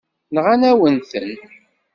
Nɣan-awen-ten. 0.33 1.31